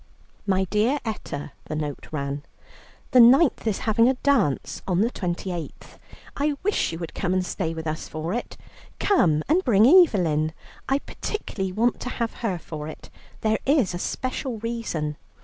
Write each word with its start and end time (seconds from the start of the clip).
"MY 0.47 0.63
DEAR 0.71 0.99
ETTA," 1.05 1.51
the 1.65 1.75
note 1.75 2.07
ran, 2.11 2.41
"The 3.11 3.19
9th 3.19 3.67
is 3.67 3.77
having 3.85 4.09
a 4.09 4.15
dance 4.15 4.81
on 4.87 5.01
the 5.01 5.11
28th. 5.11 5.99
I 6.35 6.55
wish 6.63 6.91
you 6.91 6.97
would 6.97 7.13
come 7.13 7.33
and 7.35 7.45
stay 7.45 7.75
with 7.75 7.85
us 7.85 8.07
for 8.07 8.33
it. 8.33 8.57
Come, 8.99 9.43
and 9.47 9.63
bring 9.63 9.85
Evelyn. 9.85 10.53
I 10.89 10.97
particularly 10.97 11.71
want 11.71 11.99
to 11.99 12.09
have 12.09 12.33
her 12.41 12.57
for 12.57 12.87
it. 12.87 13.11
There 13.41 13.59
is 13.67 13.93
a 13.93 13.99
special 13.99 14.57
reason. 14.57 15.17